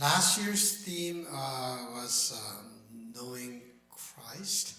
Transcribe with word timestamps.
Last 0.00 0.40
year's 0.40 0.76
theme 0.76 1.26
uh, 1.28 1.78
was 1.94 2.40
um, 2.46 2.66
knowing 3.16 3.62
Christ, 3.90 4.78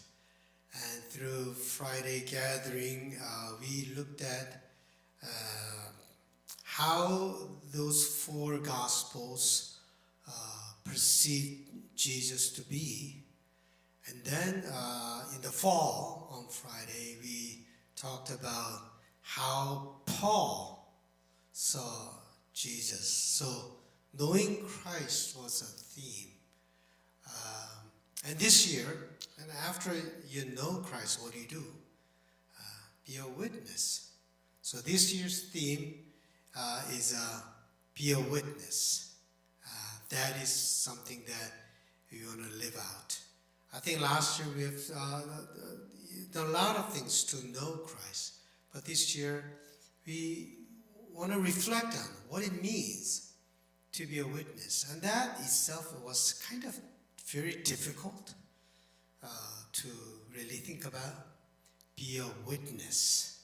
and 0.74 1.04
through 1.04 1.52
Friday 1.56 2.24
gathering, 2.26 3.18
uh, 3.22 3.50
we 3.60 3.92
looked 3.98 4.22
at 4.22 4.72
uh, 5.22 5.92
how 6.64 7.36
those 7.74 8.06
four 8.06 8.60
gospels 8.60 9.80
uh, 10.26 10.32
perceive 10.86 11.68
Jesus 11.98 12.54
to 12.54 12.62
be. 12.62 13.22
And 14.08 14.24
then 14.24 14.64
uh, 14.72 15.24
in 15.36 15.42
the 15.42 15.50
fall 15.50 16.30
on 16.32 16.48
Friday, 16.48 17.18
we 17.22 17.66
talked 17.98 18.30
about 18.30 18.84
how 19.20 19.96
Paul 20.06 20.96
saw 21.52 22.14
Jesus. 22.54 23.10
So 23.10 23.79
knowing 24.18 24.58
Christ 24.66 25.38
was 25.38 25.62
a 25.62 26.00
theme. 26.00 26.30
Um, 27.28 27.90
and 28.28 28.40
this 28.40 28.74
year, 28.74 29.10
and 29.40 29.50
after 29.68 29.92
you 30.28 30.46
know 30.56 30.82
Christ, 30.86 31.22
what 31.22 31.34
do 31.34 31.40
you 31.40 31.48
do? 31.48 31.64
Uh, 32.58 32.64
be 33.06 33.18
a 33.18 33.28
witness. 33.40 34.12
So 34.62 34.78
this 34.78 35.14
year's 35.14 35.44
theme 35.44 35.96
uh, 36.58 36.82
is 36.92 37.16
uh, 37.18 37.42
be 37.96 38.12
a 38.12 38.20
witness. 38.20 39.16
Uh, 39.66 39.70
that 40.10 40.42
is 40.42 40.50
something 40.50 41.22
that 41.28 41.52
we 42.12 42.26
want 42.26 42.50
to 42.50 42.58
live 42.58 42.76
out. 42.78 43.18
I 43.74 43.80
think 43.80 44.02
last 44.02 44.40
year 44.40 44.48
we 44.56 44.64
have 44.64 44.82
uh, 44.96 45.22
done 46.32 46.48
a 46.48 46.50
lot 46.50 46.78
of 46.78 46.92
things 46.92 47.24
to 47.26 47.48
know 47.48 47.80
Christ, 47.86 48.34
but 48.74 48.84
this 48.84 49.16
year 49.16 49.44
we 50.06 50.56
want 51.14 51.32
to 51.32 51.40
reflect 51.40 51.94
on 51.96 52.10
what 52.30 52.44
it 52.44 52.62
means 52.62 53.29
to 54.00 54.06
be 54.06 54.20
a 54.20 54.26
witness. 54.26 54.90
And 54.94 55.02
that 55.02 55.38
itself 55.42 55.94
was 56.06 56.42
kind 56.50 56.64
of 56.64 56.74
very 57.26 57.62
difficult 57.64 58.34
uh, 59.22 59.28
to 59.74 59.90
really 60.34 60.56
think 60.56 60.86
about. 60.86 61.28
Be 61.98 62.20
a 62.20 62.50
witness. 62.50 63.42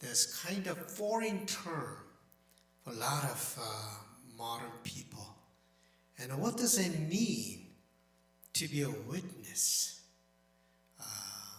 There's 0.00 0.42
kind 0.42 0.66
of 0.66 0.76
foreign 0.90 1.46
term 1.46 1.98
for 2.82 2.90
a 2.90 2.94
lot 2.94 3.22
of 3.26 3.58
uh, 3.62 4.34
modern 4.36 4.72
people. 4.82 5.24
And 6.18 6.36
what 6.36 6.56
does 6.56 6.80
it 6.80 6.98
mean 7.08 7.66
to 8.54 8.66
be 8.66 8.82
a 8.82 8.90
witness? 8.90 10.00
Uh, 11.00 11.04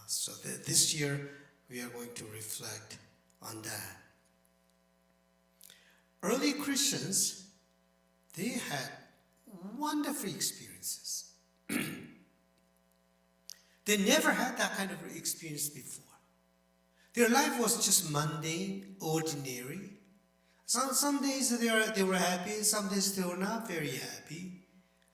so 0.06 0.34
th- 0.44 0.66
this 0.66 0.94
year 1.00 1.30
we 1.69 1.80
are 1.80 1.88
going 1.88 2.14
to 2.16 2.25
reflect 2.34 2.97
on 3.41 3.62
that. 3.62 3.97
Early 6.22 6.52
Christians 6.52 7.47
they 8.38 8.49
had 8.49 8.91
wonderful 9.77 10.30
experiences. 10.30 11.31
they 13.85 13.97
never 13.97 14.31
had 14.31 14.57
that 14.57 14.77
kind 14.77 14.91
of 14.91 14.97
experience 15.16 15.69
before. 15.69 16.03
Their 17.13 17.29
life 17.29 17.59
was 17.59 17.83
just 17.83 18.11
mundane, 18.11 18.95
ordinary. 19.02 19.89
Some, 20.67 20.94
some 20.94 21.21
days 21.21 21.57
they, 21.57 21.69
are, 21.69 21.88
they 21.88 22.03
were 22.03 22.16
happy, 22.16 22.61
some 22.61 22.89
days 22.89 23.16
they 23.16 23.27
were 23.27 23.38
not 23.38 23.67
very 23.67 23.95
happy. 23.95 24.61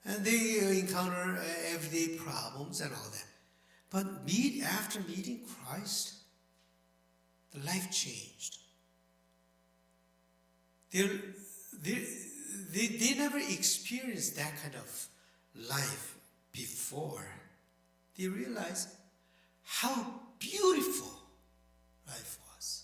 And 0.05 0.25
they 0.25 0.79
encounter 0.79 1.37
uh, 1.37 1.73
everyday 1.73 2.17
problems 2.17 2.81
and 2.81 2.91
all 2.91 3.09
that. 3.11 3.25
But 3.89 4.25
meet, 4.25 4.63
after 4.63 4.99
meeting 5.01 5.45
Christ, 5.47 6.15
the 7.53 7.59
life 7.65 7.89
changed. 7.89 8.57
Their, 10.91 11.09
their, 11.81 12.01
they, 12.71 12.87
they 12.87 13.15
never 13.15 13.37
experienced 13.37 14.35
that 14.37 14.53
kind 14.61 14.75
of 14.75 15.07
life 15.69 16.15
before. 16.51 17.25
They 18.17 18.27
realized 18.27 18.89
how 19.63 20.21
beautiful 20.39 21.11
life 22.07 22.37
was, 22.55 22.83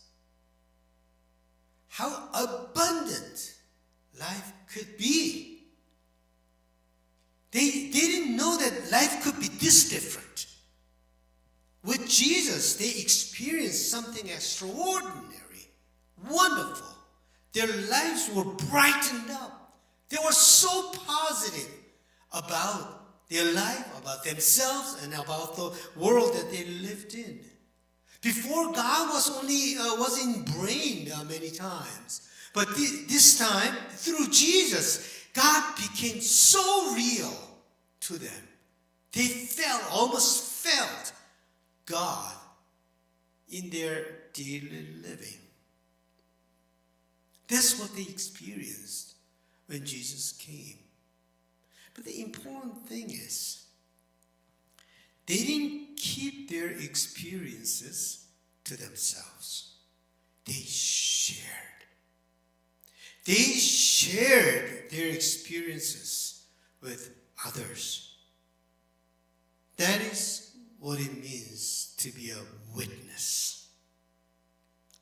how 1.87 2.29
abundant 2.33 3.55
life 4.19 4.53
could 4.73 4.97
be. 4.97 5.63
They, 7.51 7.69
they 7.69 7.89
didn't 7.91 8.35
know 8.35 8.57
that 8.57 8.91
life 8.91 9.23
could 9.23 9.39
be 9.39 9.47
this 9.47 9.89
different. 9.89 10.47
With 11.83 12.07
Jesus, 12.07 12.75
they 12.75 13.01
experienced 13.01 13.89
something 13.89 14.27
extraordinary, 14.27 15.71
wonderful. 16.29 16.87
Their 17.53 17.67
lives 17.67 18.29
were 18.35 18.43
brightened 18.43 19.31
up. 19.31 19.58
They 20.09 20.17
were 20.23 20.31
so 20.31 20.91
positive 21.05 21.69
about 22.33 23.27
their 23.29 23.53
life, 23.53 23.85
about 24.01 24.23
themselves, 24.23 25.03
and 25.03 25.13
about 25.13 25.55
the 25.55 25.71
world 25.95 26.33
that 26.33 26.51
they 26.51 26.65
lived 26.65 27.13
in. 27.13 27.39
Before, 28.21 28.73
God 28.73 29.09
was 29.09 29.29
only 29.37 29.77
uh, 29.77 29.95
was 29.95 30.21
ingrained 30.21 31.11
uh, 31.11 31.23
many 31.25 31.51
times, 31.51 32.27
but 32.53 32.67
th- 32.75 33.07
this 33.07 33.37
time, 33.37 33.75
through 33.91 34.27
Jesus, 34.29 35.25
God 35.33 35.75
became 35.75 36.19
so 36.19 36.93
real 36.95 37.31
to 38.01 38.17
them. 38.17 38.47
They 39.13 39.27
felt, 39.27 39.83
almost 39.91 40.65
felt, 40.65 41.13
God 41.85 42.33
in 43.51 43.69
their 43.69 44.05
daily 44.33 44.87
living. 45.01 45.37
That's 47.47 47.79
what 47.79 47.95
they 47.95 48.03
experienced 48.03 49.08
when 49.69 49.85
Jesus 49.85 50.31
came. 50.31 50.79
But 51.93 52.03
the 52.03 52.21
important 52.21 52.87
thing 52.87 53.11
is, 53.11 53.65
they 55.27 55.37
didn't 55.37 55.95
keep 55.95 56.49
their 56.49 56.69
experiences 56.69 58.25
to 58.63 58.75
themselves. 58.75 59.75
They 60.45 60.53
shared. 60.53 61.45
They 63.25 63.35
shared 63.35 64.89
their 64.89 65.09
experiences 65.09 66.45
with 66.81 67.11
others. 67.45 68.15
That 69.77 70.01
is 70.01 70.51
what 70.79 70.99
it 70.99 71.13
means 71.13 71.93
to 71.99 72.11
be 72.11 72.31
a 72.31 72.75
witness. 72.75 73.67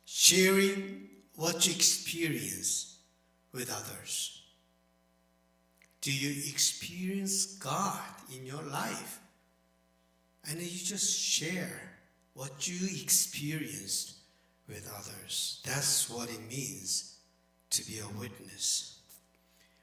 Sharing 0.04 1.08
what 1.36 1.66
you 1.66 1.74
experience 1.74 2.98
with 3.54 3.72
others. 3.72 4.37
Do 6.08 6.14
you 6.14 6.50
experience 6.50 7.58
God 7.58 8.00
in 8.34 8.46
your 8.46 8.62
life? 8.62 9.20
And 10.50 10.58
you 10.58 10.86
just 10.86 11.20
share 11.20 11.82
what 12.34 12.66
you 12.66 12.88
experienced 13.04 14.14
with 14.70 14.90
others. 14.98 15.62
That's 15.66 16.10
what 16.10 16.30
it 16.30 16.40
means 16.48 17.18
to 17.72 17.86
be 17.86 18.00
a 18.00 18.08
witness. 18.18 19.00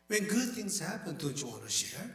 When 0.07 0.25
good 0.25 0.55
things 0.55 0.81
happen, 0.81 1.19
don't 1.19 1.39
you 1.39 1.47
want 1.47 1.65
to 1.65 1.71
share? 1.71 2.11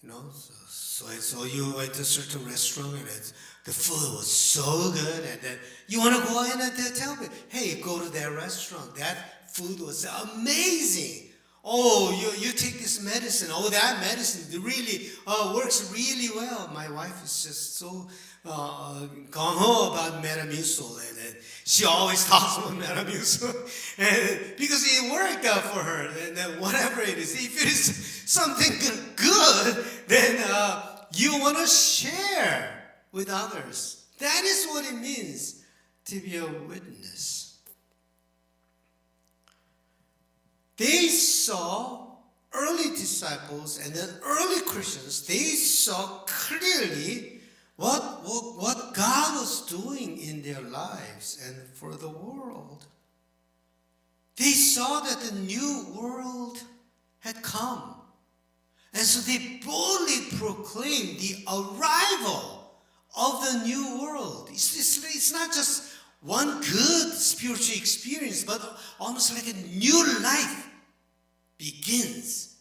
You 0.00 0.10
know, 0.10 0.30
so, 0.32 0.54
so, 0.68 1.06
so 1.06 1.44
you 1.46 1.74
went 1.74 1.94
to 1.94 2.02
a 2.02 2.04
certain 2.04 2.46
restaurant 2.46 2.94
and 2.94 3.32
the 3.64 3.72
food 3.72 4.16
was 4.16 4.30
so 4.30 4.92
good, 4.92 5.24
and 5.28 5.40
then 5.40 5.58
you 5.88 5.98
want 5.98 6.14
to 6.14 6.22
go 6.22 6.44
in 6.44 6.60
and 6.60 6.94
tell 6.94 7.16
me, 7.16 7.26
hey, 7.48 7.80
go 7.80 7.98
to 7.98 8.08
that 8.10 8.30
restaurant. 8.30 8.94
That 8.94 9.50
food 9.50 9.80
was 9.80 10.04
amazing. 10.04 11.29
Oh, 11.62 12.10
you, 12.10 12.46
you 12.46 12.52
take 12.52 12.78
this 12.78 13.02
medicine. 13.04 13.50
Oh, 13.52 13.68
that 13.68 14.00
medicine 14.00 14.62
really 14.62 15.10
uh, 15.26 15.52
works 15.54 15.92
really 15.92 16.34
well. 16.34 16.70
My 16.72 16.90
wife 16.90 17.22
is 17.22 17.44
just 17.44 17.76
so 17.76 18.08
uh, 18.46 19.06
gung 19.30 19.56
ho 19.58 19.92
about 19.92 20.22
Metamucil, 20.22 20.98
and, 21.08 21.18
and, 21.18 21.36
she 21.66 21.84
always 21.84 22.24
talks 22.28 22.56
about 22.56 22.72
Metamucil, 22.72 23.52
and 23.98 24.56
because 24.56 24.84
it 24.84 25.12
worked 25.12 25.44
out 25.44 25.62
for 25.64 25.80
her. 25.80 26.08
And 26.08 26.60
whatever 26.60 27.02
it 27.02 27.18
is, 27.18 27.34
if 27.34 27.60
it 27.60 27.68
is 27.68 28.22
something 28.26 28.72
good, 29.16 29.84
then 30.08 30.42
uh, 30.48 31.04
you 31.14 31.38
want 31.40 31.58
to 31.58 31.66
share 31.66 32.94
with 33.12 33.28
others. 33.30 34.06
That 34.18 34.44
is 34.44 34.66
what 34.66 34.86
it 34.86 34.98
means 34.98 35.62
to 36.06 36.20
be 36.20 36.36
a 36.36 36.46
witness. 36.46 37.39
They 40.80 41.08
saw 41.08 42.06
early 42.54 42.88
disciples 42.96 43.84
and 43.84 43.94
then 43.94 44.08
early 44.24 44.62
Christians, 44.62 45.26
they 45.26 45.36
saw 45.36 46.22
clearly 46.26 47.40
what, 47.76 48.02
what, 48.24 48.56
what 48.56 48.94
God 48.94 49.34
was 49.34 49.66
doing 49.66 50.16
in 50.16 50.40
their 50.40 50.62
lives 50.62 51.46
and 51.46 51.54
for 51.74 51.96
the 51.96 52.08
world. 52.08 52.86
They 54.38 54.52
saw 54.52 55.00
that 55.00 55.20
the 55.20 55.40
new 55.40 55.84
world 55.94 56.62
had 57.18 57.42
come. 57.42 57.96
And 58.94 59.02
so 59.02 59.20
they 59.30 59.60
boldly 59.62 60.38
proclaimed 60.38 61.18
the 61.18 61.44
arrival 61.46 62.72
of 63.18 63.44
the 63.44 63.66
new 63.66 64.00
world. 64.00 64.48
It's, 64.50 64.74
it's, 64.78 65.04
it's 65.14 65.30
not 65.30 65.48
just 65.52 65.92
one 66.22 66.60
good 66.60 67.12
spiritual 67.12 67.76
experience, 67.76 68.44
but 68.44 68.62
almost 68.98 69.34
like 69.34 69.54
a 69.54 69.58
new 69.76 70.22
life 70.22 70.68
begins 71.60 72.56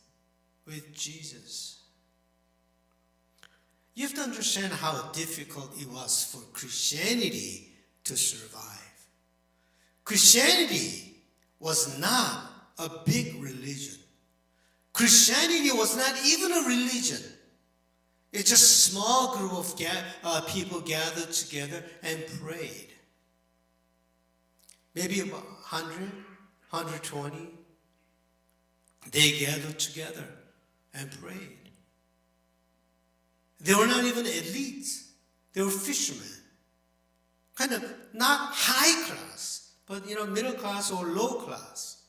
with 0.66 0.94
Jesus. 0.94 1.84
You 3.96 4.08
have 4.08 4.16
to 4.16 4.22
understand 4.22 4.74
how 4.74 5.10
difficult 5.14 5.72
it 5.80 5.88
was 5.88 6.26
for 6.26 6.42
Christianity 6.52 7.72
to 8.04 8.18
survive. 8.18 9.08
Christianity 10.04 11.16
was 11.62 11.98
not 11.98 12.52
a 12.78 12.90
big 13.06 13.42
religion. 13.42 13.96
Christianity 14.92 15.72
was 15.72 15.96
not 15.96 16.14
even 16.26 16.52
a 16.52 16.68
religion. 16.68 17.24
It's 18.34 18.50
just 18.50 18.64
a 18.64 18.92
small 18.92 19.38
group 19.38 19.54
of 19.54 19.78
ga- 19.78 20.04
uh, 20.26 20.42
people 20.42 20.82
gathered 20.82 21.32
together 21.32 21.84
and 22.04 22.22
prayed. 22.42 22.90
Maybe 24.94 25.22
about 25.22 25.46
100, 25.72 26.00
120. 26.70 27.59
They 29.12 29.40
gathered 29.40 29.80
together 29.80 30.26
and 30.94 31.10
prayed. 31.22 31.58
They 33.62 33.74
were 33.74 33.88
not 33.88 34.04
even 34.04 34.26
elites. 34.26 35.08
They 35.54 35.62
were 35.62 35.70
fishermen. 35.70 36.28
Kind 37.56 37.74
of 37.74 37.84
not 38.14 38.54
high 38.54 39.08
class, 39.08 39.72
but 39.86 40.08
you 40.08 40.16
know, 40.16 40.26
middle 40.26 40.54
class 40.54 40.92
or 40.92 41.06
low 41.06 41.42
class. 41.42 42.04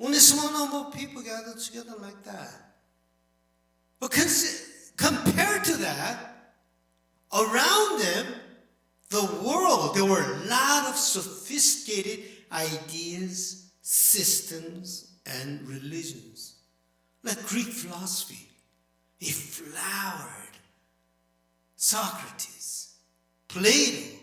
Only 0.00 0.18
small 0.18 0.52
number 0.52 0.88
of 0.88 0.94
people 0.94 1.22
gathered 1.22 1.58
together 1.58 1.94
like 2.00 2.22
that. 2.24 2.74
But 4.00 4.10
compared 4.96 5.64
to 5.64 5.76
that, 5.78 6.54
around 7.32 8.00
them, 8.00 8.26
the 9.10 9.24
world, 9.44 9.94
there 9.94 10.04
were 10.04 10.22
a 10.22 10.46
lot 10.46 10.88
of 10.88 10.96
sophisticated 10.96 12.24
ideas, 12.50 13.70
systems, 13.82 15.13
and 15.26 15.66
religions. 15.68 16.56
Like 17.22 17.46
Greek 17.46 17.68
philosophy, 17.68 18.48
it 19.20 19.34
flowered. 19.34 20.30
Socrates, 21.76 22.94
Plato, 23.48 24.16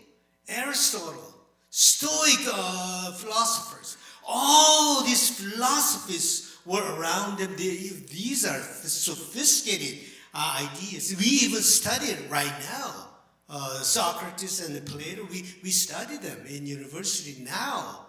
Aristotle, 0.48 1.34
Stoic 1.70 2.40
uh, 2.52 3.12
philosophers, 3.12 3.96
all 4.28 5.02
these 5.04 5.30
philosophies 5.30 6.56
were 6.66 6.82
around 6.98 7.38
them. 7.38 7.54
They, 7.56 7.76
these 8.10 8.44
are 8.44 8.60
sophisticated 8.60 10.00
uh, 10.34 10.68
ideas. 10.68 11.16
We 11.18 11.26
even 11.26 11.62
study 11.62 12.06
it 12.06 12.30
right 12.30 12.52
now. 12.70 13.08
Uh, 13.48 13.80
Socrates 13.82 14.66
and 14.68 14.84
Plato, 14.86 15.26
we, 15.30 15.44
we 15.62 15.70
study 15.70 16.16
them 16.16 16.38
in 16.46 16.66
university 16.66 17.42
now. 17.44 18.06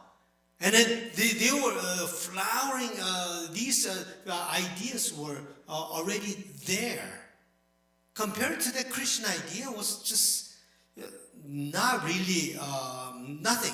And 0.63 0.73
then 0.73 1.09
they, 1.15 1.27
they 1.27 1.51
were 1.51 1.75
uh, 1.77 2.07
flowering, 2.07 2.89
uh, 3.01 3.47
these 3.51 3.85
uh, 3.85 4.05
uh, 4.25 4.57
ideas 4.57 5.13
were 5.13 5.37
uh, 5.67 5.71
already 5.71 6.37
there. 6.65 7.19
Compared 8.13 8.61
to 8.61 8.71
the 8.71 8.85
Christian 8.85 9.25
idea 9.25 9.69
was 9.69 10.01
just 10.03 10.53
not 11.45 12.05
really 12.05 12.57
um, 12.59 13.39
nothing 13.41 13.73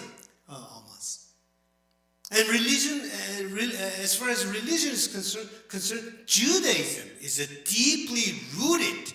almost. 0.50 1.26
And 2.32 2.48
religion, 2.48 3.02
re- 3.54 3.76
as 4.02 4.16
far 4.16 4.30
as 4.30 4.48
religion 4.48 4.92
is 4.92 5.08
concerned, 5.08 5.50
concerned 5.68 6.14
Judaism 6.26 7.08
is 7.22 7.40
a 7.40 7.48
deeply 7.66 8.40
rooted 8.58 9.14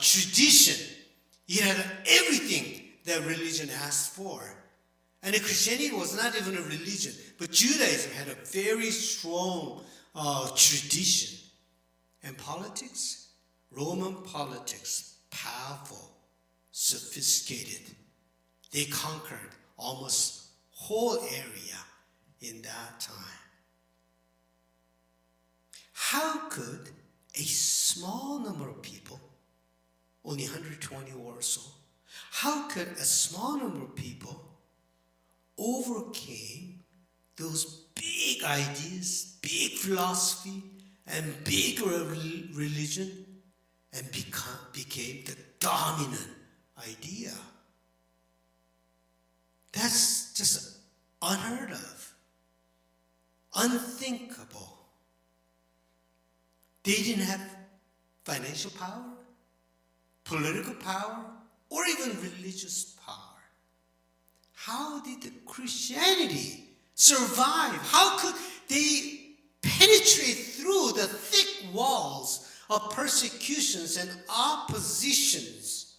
tradition. 0.00 0.86
It 1.48 1.60
had 1.60 1.84
everything 2.08 2.84
that 3.04 3.20
religion 3.26 3.68
asked 3.84 4.14
for. 4.14 4.61
And 5.22 5.34
Christianity 5.36 5.92
was 5.92 6.16
not 6.16 6.34
even 6.34 6.56
a 6.56 6.62
religion, 6.62 7.12
but 7.38 7.52
Judaism 7.52 8.12
had 8.12 8.28
a 8.28 8.34
very 8.46 8.90
strong 8.90 9.84
uh, 10.14 10.48
tradition. 10.56 11.38
And 12.24 12.36
politics, 12.36 13.28
Roman 13.70 14.16
politics, 14.22 15.18
powerful, 15.30 16.10
sophisticated. 16.72 17.94
They 18.72 18.84
conquered 18.86 19.50
almost 19.76 20.46
whole 20.70 21.18
area 21.18 21.78
in 22.40 22.62
that 22.62 23.00
time. 23.00 23.42
How 25.92 26.48
could 26.48 26.90
a 27.34 27.42
small 27.42 28.40
number 28.40 28.68
of 28.68 28.82
people, 28.82 29.20
only 30.24 30.44
120 30.44 31.12
or 31.12 31.40
so, 31.40 31.60
how 32.30 32.68
could 32.68 32.88
a 32.88 33.04
small 33.04 33.56
number 33.58 33.84
of 33.84 33.94
people 33.94 34.51
overcame 35.62 36.80
those 37.36 37.64
big 37.94 38.42
ideas, 38.44 39.38
big 39.40 39.72
philosophy, 39.72 40.62
and 41.06 41.24
big 41.44 41.80
re- 41.80 42.50
religion 42.54 43.10
and 43.92 44.10
become, 44.10 44.58
became 44.72 45.24
the 45.24 45.36
dominant 45.60 46.28
idea. 46.78 47.32
That's 49.72 50.32
just 50.34 50.78
unheard 51.20 51.70
of, 51.72 52.14
unthinkable. 53.54 54.78
They 56.84 56.94
didn't 56.94 57.24
have 57.24 57.40
financial 58.24 58.70
power, 58.72 59.04
political 60.24 60.74
power, 60.74 61.24
or 61.70 61.86
even 61.86 62.16
religious. 62.20 62.91
How 64.64 65.00
did 65.00 65.20
the 65.22 65.32
Christianity 65.44 66.62
survive? 66.94 67.74
How 67.90 68.16
could 68.16 68.36
they 68.68 69.30
penetrate 69.60 70.36
through 70.36 70.92
the 70.92 71.08
thick 71.08 71.74
walls 71.74 72.48
of 72.70 72.92
persecutions 72.92 73.96
and 73.96 74.08
oppositions 74.28 75.96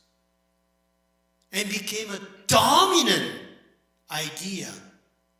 and 1.51 1.68
became 1.68 2.10
a 2.12 2.19
dominant 2.48 3.33
idea 4.10 4.69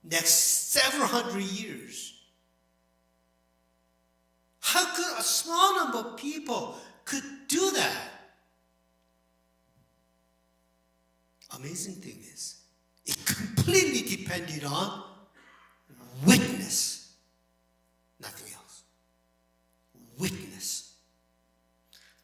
next 0.03 0.73
several 0.73 1.07
hundred 1.07 1.43
years? 1.43 2.19
How 4.59 4.83
could 4.93 5.17
a 5.17 5.23
small 5.23 5.77
number 5.77 6.09
of 6.09 6.17
people 6.17 6.75
could 7.05 7.23
do 7.47 7.71
that? 7.71 8.09
Amazing 11.55 11.95
thing 11.95 12.19
is, 12.33 12.62
it 13.05 13.17
completely 13.25 14.17
depended 14.17 14.63
on 14.63 15.03
witness, 16.25 17.15
nothing 18.19 18.53
else. 18.53 18.83
Witness. 20.17 20.95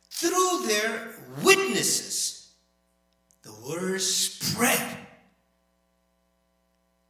Through 0.09 0.67
their 0.67 1.15
witnesses, 1.43 2.51
the 3.41 3.53
word 3.67 4.01
spread 4.01 4.97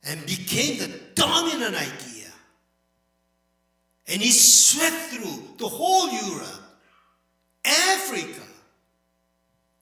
and 0.04 0.26
became 0.26 0.80
the 0.80 1.00
dominant 1.16 1.76
idea. 1.76 2.32
And 4.08 4.22
it 4.22 4.32
swept 4.34 4.96
through 5.12 5.56
the 5.58 5.68
whole 5.68 6.10
Europe, 6.10 6.62
Africa, 7.64 8.42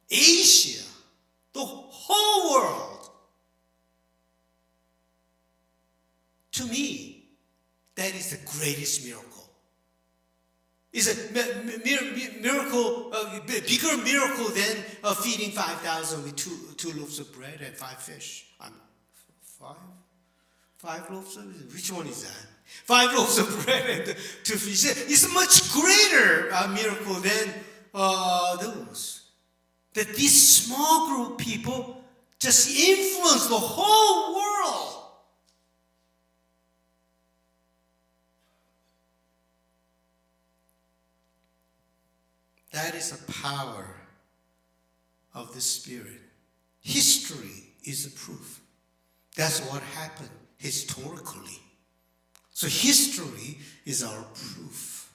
Asia, 0.10 0.84
the 1.54 1.64
whole 1.64 2.54
world. 2.54 3.10
To 6.54 6.66
me, 6.66 7.30
that 8.08 8.16
is 8.16 8.30
the 8.30 8.58
greatest 8.58 9.06
miracle. 9.06 9.44
It's 10.94 11.08
a 11.12 11.34
mi- 11.34 11.78
mi- 11.84 12.42
miracle, 12.42 13.12
a 13.14 13.42
bigger 13.46 13.98
miracle 13.98 14.48
than 14.50 14.78
uh, 15.04 15.14
feeding 15.14 15.52
5,000 15.52 16.24
with 16.24 16.36
two, 16.38 16.58
two 16.78 16.98
loaves 16.98 17.20
of 17.20 17.32
bread 17.34 17.60
and 17.62 17.76
five 17.76 17.98
fish. 17.98 18.46
I'm 18.62 18.72
five? 19.44 19.76
Five 20.78 21.10
loaves 21.12 21.36
of 21.36 21.74
Which 21.74 21.92
one 21.92 22.08
is 22.08 22.24
that? 22.24 22.48
Five 22.86 23.14
loaves 23.18 23.38
of 23.40 23.66
bread 23.66 23.90
and 23.90 24.16
two 24.44 24.56
fish. 24.56 24.86
It's 24.86 25.26
a 25.26 25.30
much 25.34 25.70
greater 25.74 26.54
uh, 26.54 26.68
miracle 26.70 27.16
than 27.16 27.54
uh, 27.94 28.56
those. 28.56 29.24
That 29.96 30.08
this 30.16 30.66
small 30.66 31.08
group 31.08 31.32
of 31.32 31.38
people 31.38 32.02
just 32.40 32.70
influenced 32.70 33.50
the 33.50 33.58
whole 33.58 34.36
world. 34.36 34.97
That 42.78 42.94
is 42.94 43.10
the 43.10 43.32
power 43.32 43.88
of 45.34 45.52
the 45.56 45.62
Spirit. 45.62 46.22
History 46.80 47.74
is 47.84 48.06
a 48.06 48.12
proof. 48.12 48.62
That's 49.36 49.62
what 49.72 49.82
happened 49.82 50.30
historically. 50.58 51.60
So 52.52 52.68
history 52.68 53.58
is 53.84 54.04
our 54.04 54.24
proof. 54.26 55.12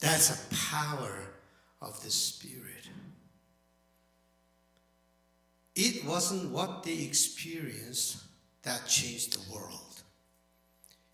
That's 0.00 0.30
a 0.30 0.72
power 0.72 1.14
of 1.80 2.02
the 2.02 2.10
Spirit. 2.10 2.90
It 5.76 6.04
wasn't 6.04 6.50
what 6.50 6.82
they 6.82 7.04
experienced 7.04 8.24
that 8.62 8.88
changed 8.88 9.34
the 9.34 9.54
world. 9.54 10.02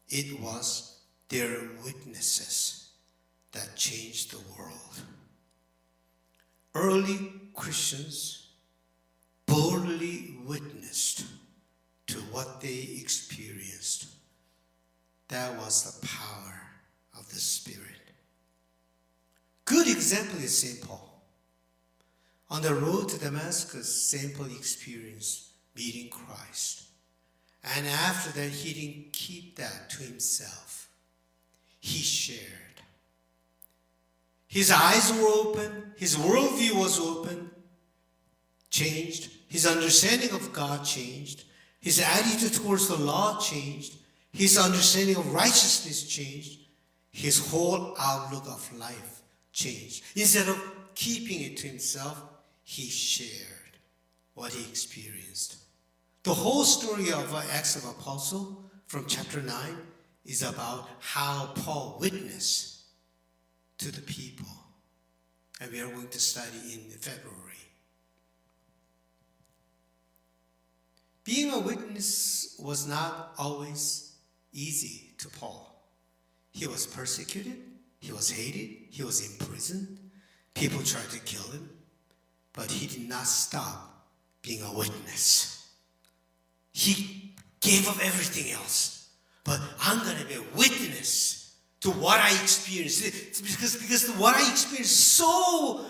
it 0.08 0.40
was 0.40 1.00
their 1.28 1.58
witnesses 1.84 2.81
that 3.52 3.76
changed 3.76 4.32
the 4.32 4.58
world. 4.58 5.02
Early 6.74 7.32
Christians 7.54 8.48
boldly 9.46 10.36
witnessed 10.46 11.24
to 12.06 12.18
what 12.30 12.60
they 12.60 12.88
experienced. 13.00 14.06
That 15.28 15.56
was 15.58 16.00
the 16.00 16.06
power 16.06 16.62
of 17.18 17.28
the 17.28 17.40
Spirit. 17.40 17.88
Good 19.64 19.88
example 19.88 20.38
is 20.40 20.58
St. 20.58 20.86
Paul. 20.86 21.22
On 22.50 22.60
the 22.60 22.74
road 22.74 23.08
to 23.10 23.18
Damascus, 23.18 24.10
St. 24.10 24.34
Paul 24.36 24.46
experienced 24.46 25.52
meeting 25.74 26.10
Christ. 26.10 26.82
And 27.76 27.86
after 27.86 28.38
that, 28.38 28.50
he 28.50 28.72
didn't 28.74 29.12
keep 29.12 29.56
that 29.56 29.88
to 29.90 30.02
himself. 30.02 30.90
He 31.80 31.98
shared. 32.02 32.71
His 34.52 34.70
eyes 34.70 35.10
were 35.14 35.28
open, 35.28 35.94
his 35.96 36.14
worldview 36.14 36.74
was 36.74 37.00
open, 37.00 37.50
changed, 38.68 39.30
his 39.48 39.66
understanding 39.66 40.28
of 40.32 40.52
God 40.52 40.84
changed, 40.84 41.44
his 41.80 41.98
attitude 41.98 42.52
towards 42.52 42.86
the 42.86 42.98
law 42.98 43.40
changed, 43.40 43.94
his 44.30 44.58
understanding 44.58 45.16
of 45.16 45.32
righteousness 45.32 46.06
changed, 46.06 46.58
his 47.10 47.48
whole 47.48 47.94
outlook 47.98 48.44
of 48.46 48.78
life 48.78 49.22
changed. 49.54 50.04
Instead 50.14 50.50
of 50.50 50.60
keeping 50.94 51.40
it 51.40 51.56
to 51.56 51.66
himself, 51.66 52.22
he 52.62 52.90
shared 52.90 53.78
what 54.34 54.52
he 54.52 54.68
experienced. 54.68 55.64
The 56.24 56.34
whole 56.34 56.64
story 56.64 57.10
of 57.10 57.34
uh, 57.34 57.40
Acts 57.52 57.76
of 57.76 57.88
Apostle 57.88 58.70
from 58.86 59.06
chapter 59.06 59.40
9 59.40 59.54
is 60.26 60.42
about 60.42 60.90
how 61.00 61.52
Paul 61.54 61.96
witnessed 61.98 62.71
to 63.82 63.90
the 63.90 64.00
people. 64.02 64.46
And 65.60 65.72
we 65.72 65.80
are 65.80 65.88
going 65.88 66.08
to 66.08 66.20
study 66.20 66.74
in 66.74 66.80
February. 66.98 67.38
Being 71.24 71.52
a 71.52 71.58
witness 71.58 72.56
was 72.62 72.86
not 72.86 73.32
always 73.38 74.14
easy 74.52 75.14
to 75.18 75.28
Paul. 75.28 75.68
He 76.52 76.66
was 76.66 76.86
persecuted, 76.86 77.56
he 77.98 78.12
was 78.12 78.30
hated, 78.30 78.76
he 78.90 79.02
was 79.02 79.32
imprisoned, 79.32 79.98
people 80.54 80.82
tried 80.82 81.10
to 81.10 81.18
kill 81.20 81.50
him, 81.52 81.70
but 82.52 82.70
he 82.70 82.86
did 82.86 83.08
not 83.08 83.26
stop 83.26 84.06
being 84.42 84.62
a 84.62 84.76
witness. 84.76 85.70
He 86.72 87.34
gave 87.60 87.88
up 87.88 88.04
everything 88.04 88.52
else. 88.52 89.10
But 89.44 89.60
I'm 89.80 90.04
going 90.04 90.18
to 90.18 90.26
be 90.26 90.34
a 90.34 90.56
witness 90.56 91.41
to 91.82 91.90
what 91.90 92.20
I 92.20 92.30
experienced. 92.42 93.42
Because, 93.42 93.76
because 93.76 94.08
what 94.16 94.36
I 94.36 94.50
experienced 94.50 94.80
is 94.80 94.90
so 94.90 95.84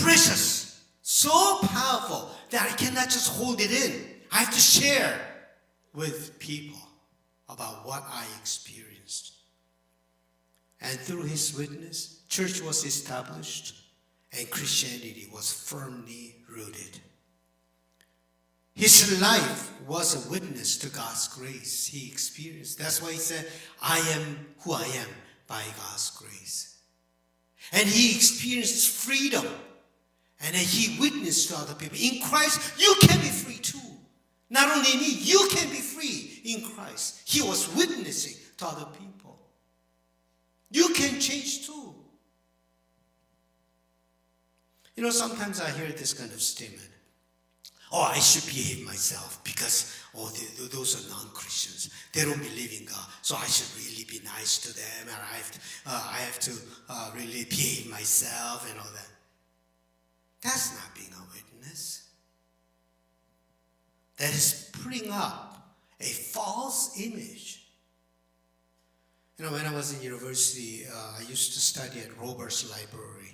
precious, 0.00 0.84
so 1.02 1.58
powerful 1.62 2.30
that 2.50 2.70
I 2.70 2.74
cannot 2.76 3.04
just 3.04 3.32
hold 3.32 3.60
it 3.60 3.70
in. 3.70 4.04
I 4.32 4.38
have 4.38 4.54
to 4.54 4.60
share 4.60 5.20
with 5.92 6.38
people 6.38 6.78
about 7.48 7.86
what 7.86 8.04
I 8.08 8.24
experienced. 8.40 9.32
And 10.80 10.98
through 11.00 11.22
his 11.22 11.56
witness, 11.56 12.22
church 12.28 12.62
was 12.62 12.84
established 12.84 13.74
and 14.36 14.48
Christianity 14.50 15.28
was 15.32 15.52
firmly 15.52 16.36
rooted. 16.48 17.00
His 18.74 19.20
life 19.20 19.72
was 19.86 20.26
a 20.26 20.30
witness 20.30 20.76
to 20.78 20.88
God's 20.88 21.28
grace 21.28 21.86
he 21.86 22.10
experienced. 22.10 22.78
That's 22.78 23.00
why 23.00 23.12
he 23.12 23.18
said, 23.18 23.46
I 23.80 23.98
am 24.14 24.46
who 24.60 24.72
I 24.72 24.82
am 24.82 25.08
by 25.46 25.62
God's 25.76 26.10
grace. 26.10 26.78
And 27.72 27.86
he 27.88 28.14
experienced 28.16 28.90
freedom. 28.90 29.46
And 30.40 30.54
he 30.54 31.00
witnessed 31.00 31.48
to 31.48 31.56
other 31.56 31.74
people. 31.74 31.96
In 32.00 32.20
Christ, 32.22 32.78
you 32.78 32.94
can 33.02 33.18
be 33.20 33.28
free 33.28 33.56
too. 33.56 33.78
Not 34.50 34.76
only 34.76 34.96
me, 34.98 35.08
you 35.08 35.48
can 35.50 35.68
be 35.70 35.76
free 35.76 36.42
in 36.44 36.62
Christ. 36.70 37.22
He 37.24 37.40
was 37.40 37.74
witnessing 37.74 38.36
to 38.58 38.66
other 38.66 38.86
people. 38.98 39.38
You 40.70 40.88
can 40.88 41.18
change 41.20 41.66
too. 41.66 41.94
You 44.96 45.02
know, 45.02 45.10
sometimes 45.10 45.60
I 45.60 45.70
hear 45.70 45.88
this 45.88 46.12
kind 46.12 46.30
of 46.32 46.40
statement. 46.40 46.90
Oh, 47.96 48.10
I 48.12 48.18
should 48.18 48.44
behave 48.52 48.84
myself 48.84 49.40
because, 49.44 49.94
oh, 50.16 50.28
they, 50.30 50.66
those 50.66 50.98
are 50.98 51.08
non-Christians. 51.14 51.90
They 52.12 52.22
don't 52.22 52.42
believe 52.42 52.80
in 52.80 52.86
God. 52.86 53.06
So 53.22 53.36
I 53.36 53.44
should 53.46 53.70
really 53.78 54.02
be 54.02 54.18
nice 54.24 54.58
to 54.62 54.74
them 54.74 55.02
and 55.02 55.10
I 55.10 55.36
have 55.36 55.52
to, 55.52 55.58
uh, 55.86 56.10
I 56.12 56.16
have 56.16 56.40
to 56.40 56.52
uh, 56.88 57.10
really 57.14 57.44
behave 57.44 57.88
myself 57.88 58.68
and 58.68 58.80
all 58.80 58.92
that. 58.92 59.06
That's 60.42 60.74
not 60.74 60.92
being 60.96 61.12
a 61.12 61.22
witness. 61.32 62.08
That 64.16 64.30
is 64.30 64.70
putting 64.82 65.12
up 65.12 65.76
a 66.00 66.04
false 66.04 67.00
image. 67.00 67.68
You 69.38 69.44
know, 69.44 69.52
when 69.52 69.66
I 69.66 69.72
was 69.72 69.96
in 69.96 70.02
university, 70.02 70.84
uh, 70.92 71.20
I 71.20 71.22
used 71.28 71.52
to 71.52 71.60
study 71.60 72.00
at 72.00 72.18
Robarts 72.20 72.68
Library. 72.68 73.33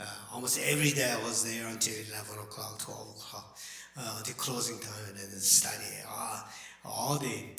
Uh, 0.00 0.04
almost 0.32 0.58
every 0.66 0.90
day 0.90 1.08
I 1.08 1.22
was 1.22 1.44
there 1.44 1.68
until 1.68 1.94
11 2.10 2.38
o'clock, 2.40 2.78
12 2.80 3.10
o'clock, 3.10 3.56
uh, 3.96 4.22
the 4.24 4.32
closing 4.32 4.78
time, 4.80 5.04
and 5.08 5.16
then 5.16 5.30
study 5.38 5.84
uh, 6.08 6.42
all 6.84 7.16
day. 7.18 7.54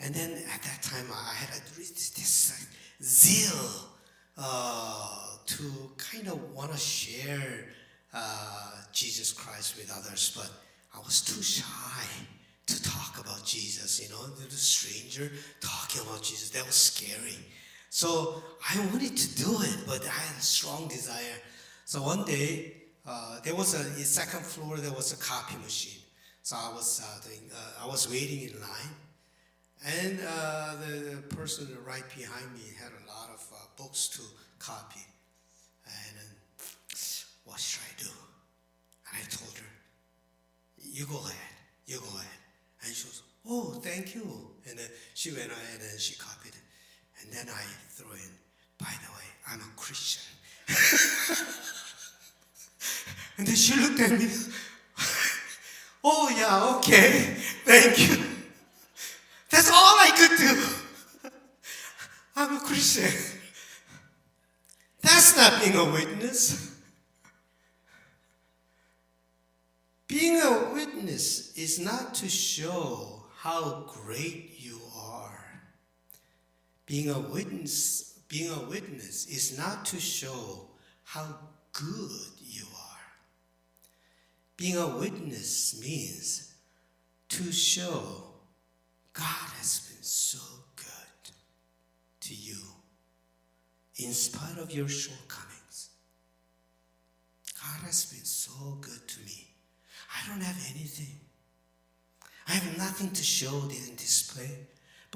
And 0.00 0.14
then 0.14 0.32
at 0.32 0.62
that 0.62 0.82
time, 0.82 1.06
I 1.10 1.34
had 1.34 1.48
a, 1.56 1.60
this, 1.76 2.68
zeal 3.02 3.88
uh, 4.36 5.36
to 5.46 5.62
kind 5.96 6.28
of 6.28 6.54
want 6.54 6.72
to 6.72 6.78
share 6.78 7.68
uh, 8.12 8.72
Jesus 8.92 9.32
Christ 9.32 9.76
with 9.76 9.90
others, 9.96 10.32
but 10.36 10.50
I 10.94 11.02
was 11.04 11.22
too 11.22 11.42
shy 11.42 12.06
to 12.66 12.82
talk 12.82 13.18
about 13.18 13.44
Jesus, 13.44 14.02
you 14.02 14.10
know, 14.10 14.26
the 14.26 14.50
stranger 14.50 15.30
talking 15.60 16.02
about 16.02 16.22
Jesus. 16.22 16.50
That 16.50 16.66
was 16.66 16.74
scary. 16.74 17.38
So 17.96 18.42
I 18.60 18.78
wanted 18.92 19.16
to 19.16 19.28
do 19.42 19.56
it, 19.62 19.78
but 19.86 20.02
I 20.04 20.10
had 20.10 20.36
a 20.36 20.42
strong 20.42 20.86
desire. 20.86 21.38
So 21.86 22.02
one 22.02 22.26
day, 22.26 22.74
uh, 23.06 23.40
there 23.40 23.54
was 23.54 23.72
a 23.72 23.84
second 24.04 24.44
floor. 24.44 24.76
There 24.76 24.92
was 24.92 25.14
a 25.14 25.16
copy 25.16 25.56
machine. 25.64 26.02
So 26.42 26.56
I 26.56 26.74
was 26.74 27.00
uh, 27.00 27.26
doing, 27.26 27.50
uh, 27.50 27.84
I 27.84 27.86
was 27.86 28.06
waiting 28.10 28.50
in 28.50 28.60
line, 28.60 28.94
and 29.86 30.20
uh, 30.28 30.74
the, 30.84 30.92
the, 31.08 31.36
person 31.36 31.68
right 31.86 32.04
behind 32.14 32.52
me 32.52 32.68
had 32.78 32.92
a 32.92 33.04
lot 33.08 33.30
of 33.32 33.40
uh, 33.50 33.64
books 33.78 34.08
to 34.08 34.22
copy. 34.58 35.00
And 35.86 36.28
what 37.46 37.58
should 37.58 37.80
I 37.80 37.94
do? 38.02 38.12
And 39.08 39.22
I 39.22 39.24
told 39.30 39.56
her, 39.56 39.72
"You 40.84 41.06
go 41.06 41.16
ahead. 41.16 41.54
You 41.86 42.00
go 42.00 42.12
ahead." 42.18 42.40
And 42.84 42.94
she 42.94 43.06
was, 43.08 43.22
"Oh, 43.48 43.80
thank 43.82 44.14
you." 44.14 44.50
And 44.68 44.78
then 44.78 44.90
she 45.14 45.30
went 45.30 45.50
ahead 45.50 45.80
and 45.80 45.98
she 45.98 46.14
copied 46.16 46.52
it. 46.52 46.65
And 47.26 47.34
then 47.34 47.48
I 47.54 47.62
threw 47.90 48.12
in, 48.12 48.30
by 48.78 48.86
the 48.86 49.10
way, 49.12 49.24
I'm 49.50 49.60
a 49.60 49.72
Christian. 49.76 50.22
and 53.38 53.46
then 53.46 53.56
she 53.56 53.74
looked 53.80 54.00
at 54.00 54.12
me. 54.12 54.28
oh, 56.04 56.32
yeah, 56.36 56.76
okay, 56.78 57.34
thank 57.64 57.98
you. 57.98 58.24
That's 59.50 59.70
all 59.70 59.76
I 59.76 60.10
could 60.16 60.38
do. 60.38 61.30
I'm 62.36 62.56
a 62.56 62.60
Christian. 62.60 63.10
That's 65.02 65.36
not 65.36 65.62
being 65.62 65.76
a 65.76 65.84
witness. 65.84 66.76
Being 70.06 70.40
a 70.40 70.70
witness 70.72 71.56
is 71.56 71.80
not 71.80 72.14
to 72.14 72.28
show 72.28 73.24
how 73.38 73.84
great 74.04 74.54
you 74.58 74.80
are. 74.96 75.45
Being 76.86 77.10
a 77.10 77.18
witness, 77.18 78.20
being 78.28 78.50
a 78.50 78.68
witness 78.68 79.26
is 79.26 79.58
not 79.58 79.84
to 79.86 80.00
show 80.00 80.68
how 81.02 81.26
good 81.72 82.30
you 82.40 82.64
are. 82.64 83.12
Being 84.56 84.76
a 84.76 84.96
witness 84.96 85.80
means 85.82 86.54
to 87.28 87.52
show 87.52 88.24
God 89.12 89.50
has 89.58 89.90
been 89.90 90.02
so 90.02 90.38
good 90.76 91.32
to 92.20 92.34
you 92.34 92.58
in 93.96 94.12
spite 94.12 94.58
of 94.58 94.72
your 94.72 94.88
shortcomings. 94.88 95.90
God 97.54 97.84
has 97.84 98.06
been 98.06 98.24
so 98.24 98.78
good 98.80 99.08
to 99.08 99.20
me. 99.20 99.48
I 100.14 100.28
don't 100.28 100.42
have 100.42 100.58
anything. 100.74 101.18
I 102.48 102.52
have 102.52 102.78
nothing 102.78 103.10
to 103.10 103.22
show 103.24 103.62
in 103.64 103.96
display. 103.96 104.50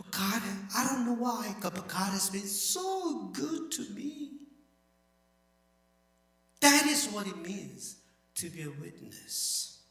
But 0.01 0.13
God, 0.13 0.43
I 0.75 0.87
don't 0.87 1.05
know 1.05 1.13
why, 1.13 1.55
but 1.61 1.75
God 1.87 2.13
has 2.13 2.31
been 2.31 2.47
so 2.47 3.29
good 3.35 3.71
to 3.73 3.83
me. 3.91 4.31
That 6.61 6.87
is 6.87 7.09
what 7.09 7.27
it 7.27 7.37
means 7.43 7.97
to 8.37 8.49
be 8.49 8.63
a 8.63 8.71
witness. 8.71 9.83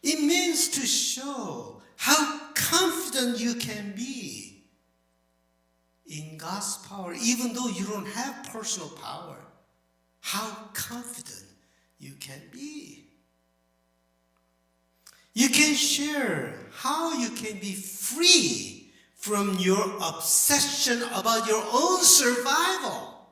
It 0.00 0.20
means 0.20 0.68
to 0.68 0.86
show 0.86 1.82
how 1.96 2.38
confident 2.54 3.40
you 3.40 3.54
can 3.54 3.94
be 3.96 4.62
in 6.06 6.38
God's 6.38 6.76
power, 6.86 7.14
even 7.20 7.52
though 7.52 7.66
you 7.66 7.84
don't 7.84 8.06
have 8.06 8.48
personal 8.52 8.90
power. 8.90 9.38
How 10.20 10.68
confident 10.72 11.46
you 11.98 12.12
can 12.20 12.42
be. 12.52 13.07
You 15.38 15.48
can 15.48 15.76
share 15.76 16.52
how 16.72 17.12
you 17.12 17.30
can 17.30 17.60
be 17.60 17.72
free 17.72 18.90
from 19.14 19.56
your 19.60 19.84
obsession 20.02 21.00
about 21.14 21.46
your 21.46 21.62
own 21.72 22.02
survival. 22.02 23.24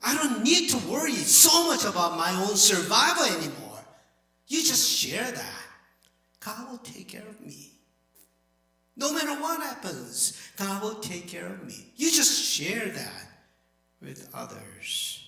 I 0.00 0.14
don't 0.14 0.44
need 0.44 0.70
to 0.70 0.76
worry 0.88 1.10
so 1.10 1.66
much 1.66 1.84
about 1.84 2.16
my 2.16 2.30
own 2.40 2.54
survival 2.54 3.24
anymore. 3.36 3.80
You 4.46 4.58
just 4.58 4.88
share 4.88 5.28
that. 5.28 5.62
God 6.38 6.70
will 6.70 6.78
take 6.78 7.08
care 7.08 7.26
of 7.28 7.40
me. 7.40 7.72
No 8.96 9.12
matter 9.12 9.42
what 9.42 9.60
happens, 9.60 10.40
God 10.56 10.84
will 10.84 11.00
take 11.00 11.26
care 11.26 11.46
of 11.46 11.66
me. 11.66 11.92
You 11.96 12.12
just 12.12 12.44
share 12.44 12.90
that 12.90 13.26
with 14.00 14.28
others. 14.32 15.26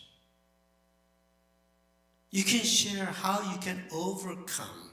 You 2.30 2.44
can 2.44 2.64
share 2.64 3.06
how 3.06 3.52
you 3.52 3.58
can 3.58 3.82
overcome 3.92 4.83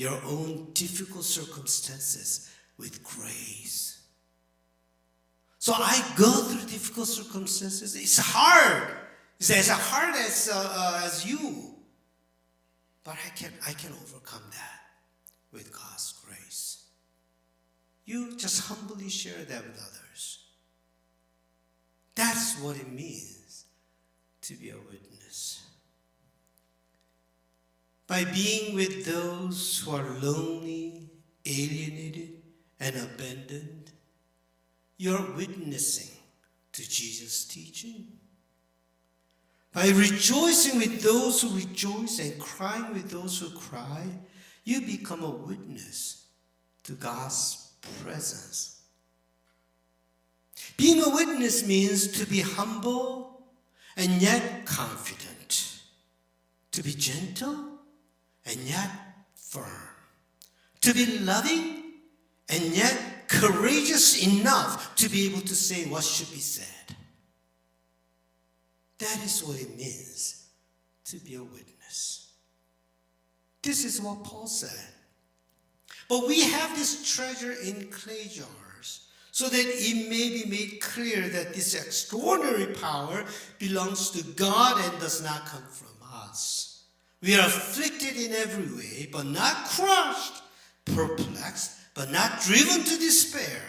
your 0.00 0.18
own 0.24 0.66
difficult 0.72 1.24
circumstances 1.24 2.50
with 2.78 3.04
grace. 3.04 4.00
So 5.58 5.74
I 5.76 6.02
go 6.16 6.30
through 6.30 6.66
difficult 6.70 7.06
circumstances. 7.06 7.94
It's 7.94 8.16
hard. 8.16 8.96
It's 9.38 9.50
as 9.50 9.68
hard 9.68 10.14
as, 10.14 10.48
uh, 10.50 10.56
uh, 10.56 11.02
as 11.04 11.26
you. 11.26 11.74
But 13.04 13.16
I 13.26 13.28
can, 13.36 13.52
I 13.68 13.74
can 13.74 13.92
overcome 13.92 14.48
that 14.52 14.80
with 15.52 15.70
God's 15.70 16.14
grace. 16.24 16.84
You 18.06 18.38
just 18.38 18.68
humbly 18.68 19.10
share 19.10 19.44
that 19.44 19.62
with 19.66 19.76
others. 19.76 20.46
That's 22.14 22.58
what 22.58 22.76
it 22.76 22.90
means 22.90 23.66
to 24.42 24.54
be 24.54 24.70
a 24.70 24.78
witness. 24.90 25.62
By 28.10 28.24
being 28.24 28.74
with 28.74 29.06
those 29.06 29.78
who 29.78 29.94
are 29.94 30.02
lonely, 30.20 31.08
alienated, 31.46 32.42
and 32.80 32.96
abandoned, 32.96 33.92
you're 34.96 35.30
witnessing 35.36 36.10
to 36.72 36.82
Jesus' 36.82 37.44
teaching. 37.44 38.08
By 39.72 39.90
rejoicing 39.90 40.78
with 40.78 41.02
those 41.02 41.40
who 41.40 41.50
rejoice 41.50 42.18
and 42.18 42.36
crying 42.40 42.92
with 42.92 43.10
those 43.10 43.38
who 43.38 43.50
cry, 43.50 44.04
you 44.64 44.80
become 44.80 45.22
a 45.22 45.30
witness 45.30 46.26
to 46.82 46.94
God's 46.94 47.74
presence. 48.02 48.80
Being 50.76 51.00
a 51.04 51.10
witness 51.10 51.64
means 51.64 52.08
to 52.18 52.26
be 52.26 52.40
humble 52.40 53.46
and 53.96 54.20
yet 54.20 54.66
confident, 54.66 55.80
to 56.72 56.82
be 56.82 56.90
gentle 56.90 57.69
and 58.46 58.56
yet 58.60 58.90
firm, 59.34 59.88
to 60.80 60.94
be 60.94 61.18
loving 61.18 61.92
and 62.48 62.62
yet 62.74 63.28
courageous 63.28 64.26
enough 64.26 64.94
to 64.96 65.08
be 65.08 65.26
able 65.26 65.40
to 65.42 65.54
say 65.54 65.88
what 65.88 66.02
should 66.04 66.30
be 66.30 66.40
said. 66.40 66.96
That 68.98 69.24
is 69.24 69.42
what 69.44 69.60
it 69.60 69.76
means 69.76 70.46
to 71.06 71.16
be 71.18 71.36
a 71.36 71.42
witness. 71.42 72.32
This 73.62 73.84
is 73.84 74.00
what 74.00 74.24
Paul 74.24 74.46
said. 74.46 74.94
But 76.08 76.26
we 76.26 76.42
have 76.42 76.76
this 76.76 77.14
treasure 77.14 77.52
in 77.52 77.88
clay 77.88 78.24
jars 78.24 79.06
so 79.30 79.48
that 79.48 79.64
it 79.64 80.08
may 80.10 80.42
be 80.42 80.50
made 80.50 80.80
clear 80.80 81.28
that 81.28 81.54
this 81.54 81.74
extraordinary 81.74 82.74
power 82.74 83.24
belongs 83.58 84.10
to 84.10 84.24
God 84.32 84.84
and 84.84 85.00
does 85.00 85.22
not 85.22 85.46
come 85.46 85.62
from 85.70 85.96
us. 86.12 86.69
We 87.22 87.36
are 87.36 87.46
afflicted 87.46 88.16
in 88.16 88.32
every 88.32 88.74
way, 88.76 89.08
but 89.12 89.26
not 89.26 89.66
crushed, 89.68 90.42
perplexed, 90.84 91.72
but 91.94 92.10
not 92.10 92.40
driven 92.40 92.84
to 92.84 92.98
despair, 92.98 93.60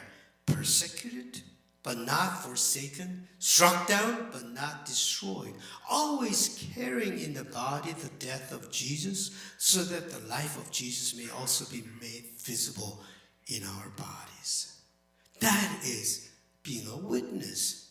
persecuted 0.45 1.41
but 1.83 1.97
not 1.97 2.43
forsaken, 2.43 3.27
struck 3.39 3.87
down, 3.87 4.27
but 4.31 4.51
not 4.53 4.85
destroyed, 4.85 5.53
always 5.89 6.67
carrying 6.75 7.19
in 7.19 7.33
the 7.33 7.43
body 7.45 7.91
the 7.93 8.25
death 8.25 8.51
of 8.51 8.71
Jesus, 8.71 9.31
so 9.57 9.81
that 9.83 10.11
the 10.11 10.27
life 10.27 10.57
of 10.57 10.71
Jesus 10.71 11.17
may 11.17 11.29
also 11.31 11.65
be 11.71 11.83
made 11.99 12.25
visible 12.37 13.01
in 13.47 13.63
our 13.63 13.89
bodies. 13.97 14.79
That 15.39 15.79
is 15.83 16.29
being 16.61 16.87
a 16.87 16.97
witness. 16.97 17.89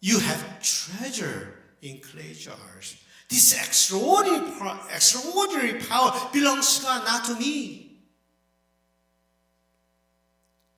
You 0.00 0.18
have 0.18 0.62
treasure 0.62 1.54
in 1.82 2.00
clay 2.00 2.32
jars. 2.32 2.96
This 3.30 3.54
extraordinary, 3.54 4.50
extraordinary 4.92 5.80
power 5.80 6.12
belongs 6.32 6.78
to 6.78 6.82
God, 6.82 7.04
not 7.04 7.24
to 7.26 7.36
me. 7.36 7.96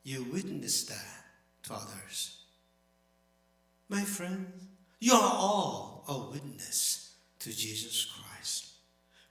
You 0.04 0.24
witness 0.24 0.84
that 0.84 1.24
to 1.62 1.72
others. 1.72 2.40
My 3.88 4.02
friend, 4.02 4.52
you 5.00 5.14
are 5.14 5.32
all 5.32 6.04
a 6.06 6.30
witness 6.30 7.14
to 7.38 7.56
Jesus 7.56 8.04
Christ. 8.04 8.66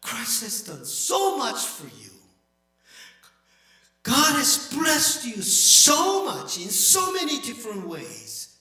Christ 0.02 0.42
has 0.42 0.62
done 0.64 0.84
so 0.84 1.38
much 1.38 1.60
for 1.60 1.86
you. 2.02 2.10
God 4.02 4.36
has 4.36 4.74
blessed 4.74 5.28
you 5.28 5.44
so 5.44 6.26
much 6.26 6.58
in 6.58 6.70
so 6.70 7.14
many 7.14 7.40
different 7.42 7.88
ways. 7.88 8.58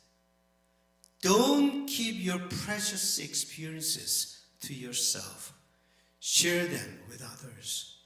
Don't 1.23 1.87
keep 1.87 2.17
your 2.23 2.41
precious 2.41 3.19
experiences 3.19 4.40
to 4.61 4.75
yourself. 4.75 5.53
Share 6.21 6.67
them 6.67 6.99
with 7.09 7.23
others. 7.23 7.97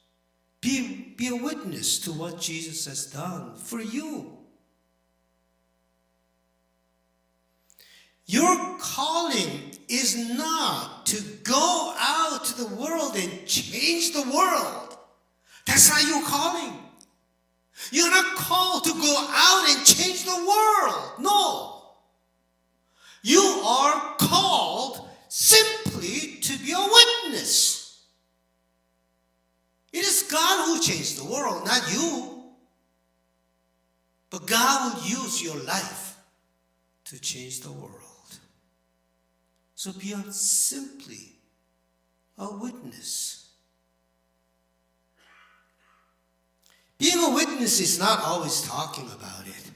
Be, 0.61 1.15
be 1.17 1.29
a 1.29 1.37
witness 1.37 1.99
to 2.01 2.13
what 2.13 2.41
Jesus 2.41 2.87
has 2.87 3.07
done 3.07 3.57
for 3.57 3.81
you. 3.81 4.39
Your 8.27 8.79
calling 8.79 9.73
is 9.89 10.17
not 10.31 11.05
to 11.07 11.23
go 11.43 11.95
out 11.99 12.45
to 12.47 12.63
the 12.65 12.75
world 12.77 13.17
and 13.17 13.47
change 13.47 14.13
the 14.13 14.23
world. 14.23 14.97
That's 15.67 15.91
not 15.91 16.09
your 16.09 16.23
calling. 16.23 16.79
You're 17.91 18.11
not 18.11 18.37
called 18.37 18.85
to 18.85 18.93
go 18.93 19.27
out 19.29 19.69
and 19.69 19.85
change 19.85 20.25
the 20.25 20.37
world. 20.37 21.13
No. 21.19 21.83
You 23.23 23.41
are 23.67 24.15
called 24.17 25.09
simply 25.29 26.34
to 26.45 26.59
be 26.59 26.73
a 26.73 26.79
witness. 26.79 28.03
It 29.93 30.05
is 30.05 30.25
God 30.31 30.67
who 30.67 30.81
changed 30.83 31.19
the 31.19 31.31
world, 31.31 31.65
not 31.65 31.93
you. 31.93 32.43
But 34.29 34.47
God 34.47 34.95
will 34.95 35.05
use 35.05 35.43
your 35.43 35.57
life 35.63 36.17
to 37.07 37.21
change 37.21 37.61
the 37.61 37.73
world. 37.73 38.01
So 39.75 39.93
be 39.93 40.13
a 40.13 40.33
simply 40.33 41.39
a 42.37 42.53
witness. 42.53 43.53
Being 46.99 47.23
a 47.23 47.35
witness 47.35 47.81
is 47.81 47.99
not 47.99 48.21
always 48.21 48.63
talking 48.63 49.07
about 49.07 49.47
it. 49.47 49.71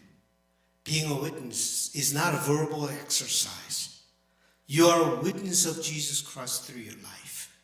Being 0.84 1.10
a 1.10 1.14
witness 1.14 1.94
is 1.94 2.12
not 2.12 2.34
a 2.34 2.38
verbal 2.38 2.88
exercise. 2.88 3.87
You 4.68 4.86
are 4.86 5.12
a 5.12 5.20
witness 5.22 5.64
of 5.64 5.82
Jesus 5.82 6.20
Christ 6.20 6.64
through 6.64 6.82
your 6.82 6.94
life. 7.02 7.56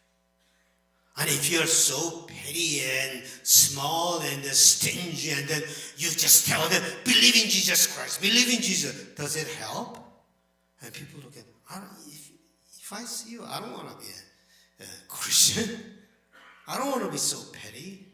And 1.19 1.29
if 1.29 1.53
you're 1.53 1.67
so 1.67 2.23
petty 2.23 2.81
and 2.81 3.23
small 3.45 4.21
and 4.21 4.43
stingy 4.47 5.31
and 5.31 5.47
then 5.47 5.61
you 5.97 6.09
just 6.09 6.49
tell 6.49 6.67
them, 6.69 6.83
believe 7.05 7.37
in 7.37 7.49
Jesus 7.49 7.87
Christ, 7.95 8.21
believe 8.21 8.49
in 8.49 8.61
Jesus, 8.61 9.15
does 9.15 9.37
it 9.37 9.47
help? 9.47 9.99
And 10.83 10.93
people 10.93 11.21
look 11.23 11.37
at, 11.37 11.45
if 12.81 12.93
I 12.93 13.03
see 13.03 13.33
you, 13.33 13.45
I 13.45 13.61
don't 13.61 13.73
want 13.73 13.91
to 13.91 13.97
be 13.99 14.11
a, 14.81 14.85
a 14.85 14.87
Christian. 15.07 15.79
I 16.69 16.79
don't 16.79 16.91
want 16.91 17.05
to 17.05 17.11
be 17.11 17.19
so 17.19 17.53
petty. 17.53 18.07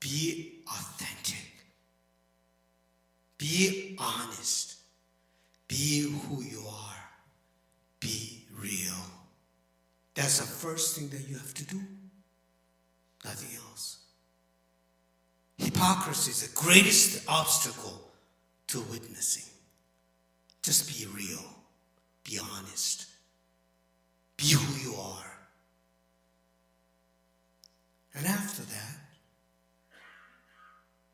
Be 0.00 0.60
authentic. 0.68 1.50
Be 3.38 3.96
honest. 3.98 4.71
Be 5.72 6.02
who 6.02 6.42
you 6.42 6.62
are. 6.68 7.10
Be 7.98 8.44
real. 8.60 9.02
That's 10.14 10.38
the 10.38 10.44
first 10.44 10.98
thing 10.98 11.08
that 11.08 11.26
you 11.26 11.36
have 11.36 11.54
to 11.54 11.64
do. 11.64 11.80
Nothing 13.24 13.56
else. 13.56 14.00
Hypocrisy 15.56 16.30
is 16.32 16.46
the 16.46 16.60
greatest 16.60 17.26
obstacle 17.26 18.10
to 18.66 18.80
witnessing. 18.90 19.50
Just 20.62 20.86
be 20.88 21.06
real. 21.06 21.42
Be 22.22 22.38
honest. 22.38 23.06
Be 24.36 24.48
who 24.50 24.90
you 24.90 24.94
are. 24.94 25.38
And 28.14 28.26
after 28.26 28.60
that, 28.60 28.98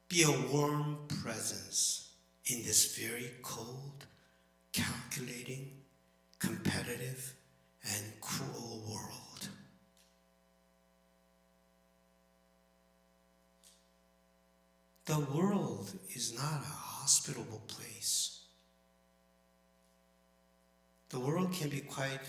be 0.08 0.24
a 0.24 0.52
warm 0.52 0.98
presence 1.22 2.10
in 2.46 2.64
this 2.64 2.98
very 2.98 3.30
cold, 3.40 4.06
calculating, 4.72 5.70
competitive, 6.38 7.34
and 7.82 8.20
cruel 8.20 8.82
world. 8.88 9.48
The 15.06 15.18
world 15.34 15.90
is 16.14 16.34
not 16.34 16.60
a 16.60 16.66
hospitable 16.66 17.62
place. 17.66 18.42
The 21.08 21.18
world 21.18 21.52
can 21.54 21.70
be 21.70 21.80
quite 21.80 22.20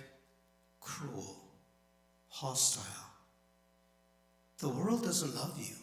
cruel, 0.80 1.36
hostile. 2.30 2.84
The 4.60 4.70
world 4.70 5.04
doesn't 5.04 5.36
love 5.36 5.60
you. 5.60 5.76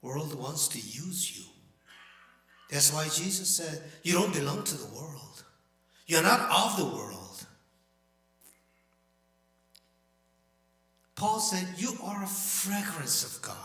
The 0.00 0.06
world 0.06 0.34
wants 0.34 0.68
to 0.68 0.78
use 0.78 1.36
you. 1.36 1.51
That's 2.72 2.90
why 2.90 3.04
Jesus 3.04 3.50
said, 3.50 3.82
You 4.02 4.14
don't 4.14 4.32
belong 4.32 4.64
to 4.64 4.76
the 4.78 4.86
world. 4.94 5.44
You're 6.06 6.22
not 6.22 6.40
of 6.40 6.78
the 6.78 6.86
world. 6.86 7.46
Paul 11.14 11.38
said, 11.38 11.68
You 11.76 11.94
are 12.02 12.24
a 12.24 12.26
fragrance 12.26 13.24
of 13.24 13.42
God. 13.42 13.56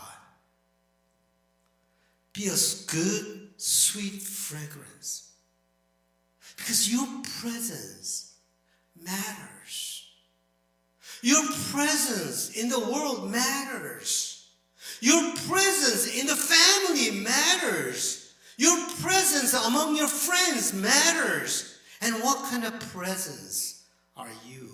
Be 2.34 2.48
a 2.48 2.90
good, 2.92 3.48
sweet 3.56 4.20
fragrance. 4.20 5.32
Because 6.58 6.92
your 6.92 7.06
presence 7.40 8.34
matters. 9.02 10.06
Your 11.22 11.44
presence 11.72 12.50
in 12.50 12.68
the 12.68 12.78
world 12.78 13.30
matters. 13.30 14.50
Your 15.00 15.34
presence 15.48 16.14
in 16.14 16.26
the 16.26 16.36
family 16.36 17.22
matters. 17.22 18.17
Your 18.58 18.76
presence 19.00 19.54
among 19.54 19.96
your 19.96 20.08
friends 20.08 20.74
matters. 20.74 21.78
And 22.02 22.16
what 22.16 22.50
kind 22.50 22.64
of 22.64 22.78
presence 22.92 23.84
are 24.16 24.30
you? 24.44 24.68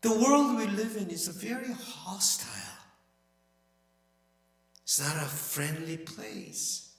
The 0.00 0.12
world 0.12 0.56
we 0.56 0.66
live 0.66 0.96
in 0.96 1.10
is 1.10 1.28
very 1.28 1.72
hostile. 1.72 2.50
It's 4.82 5.00
not 5.00 5.22
a 5.22 5.26
friendly 5.26 5.98
place. 5.98 6.94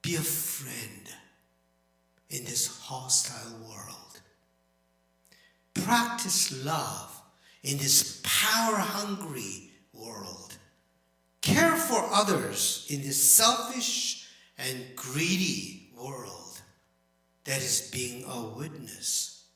Be 0.00 0.14
a 0.16 0.20
friend 0.20 1.08
in 2.30 2.44
this 2.44 2.80
hostile 2.82 3.58
world. 3.66 4.20
Practice 5.74 6.64
love 6.64 7.17
in 7.62 7.78
this 7.78 8.20
power 8.22 8.76
hungry 8.76 9.70
world. 9.92 10.56
Care 11.40 11.76
for 11.76 12.08
others 12.12 12.86
in 12.90 13.02
this 13.02 13.22
selfish 13.32 14.28
and 14.58 14.84
greedy 14.96 15.90
world 15.96 16.60
that 17.44 17.58
is 17.58 17.90
being 17.92 18.24
a 18.24 18.42
witness. 18.56 19.46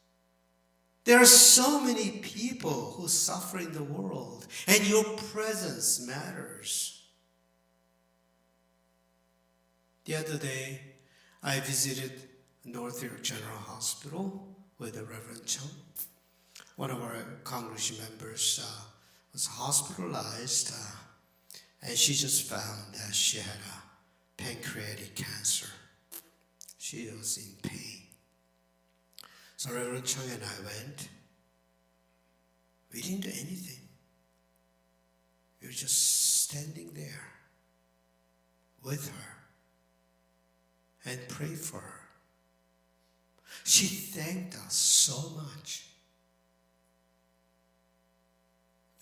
There 1.05 1.21
are 1.21 1.27
so 1.27 1.81
many 1.81 2.11
people 2.23 2.95
who 2.97 3.09
suffer 3.09 3.59
in 3.59 3.73
the 3.73 3.83
world, 3.83 4.47
and 4.69 4.87
your 4.89 5.05
presence 5.05 6.07
matters. 6.07 7.03
The 10.05 10.17
other 10.17 10.39
day, 10.39 10.81
I 11.43 11.59
visited 11.61 12.13
North 12.65 13.03
York 13.03 13.23
General 13.23 13.59
Hospital 13.59 14.57
with 14.79 14.95
the 14.95 15.03
Reverend 15.03 15.45
Chung. 15.45 15.71
One 16.77 16.91
of 16.91 17.03
our 17.03 17.17
congregation 17.45 17.97
members 18.09 18.61
uh, 18.63 18.83
was 19.33 19.47
hospitalized, 19.47 20.73
uh, 20.73 21.57
and 21.83 21.97
she 21.97 22.15
just 22.15 22.45
found 22.45 22.95
that 22.95 23.15
she 23.15 23.39
had 23.39 23.57
a 23.57 24.43
pancreatic 24.43 25.15
cancer. 25.15 25.69
She 26.79 27.09
was 27.17 27.39
in 27.39 27.71
pain. 27.71 28.03
So 29.57 29.73
Reverend 29.73 30.05
Chung 30.05 30.25
and 30.33 30.43
I 30.43 30.65
went. 30.65 31.09
We 32.93 33.01
didn't 33.01 33.21
do 33.21 33.31
anything. 33.31 33.89
We 35.61 35.69
were 35.69 35.73
just 35.73 36.43
standing 36.43 36.93
there 36.95 37.29
with 38.83 39.09
her 39.09 41.11
and 41.11 41.29
prayed 41.29 41.59
for 41.59 41.79
her. 41.79 42.01
She 43.65 43.87
thanked 43.87 44.57
us 44.57 44.75
so 44.75 45.37
much. 45.37 45.87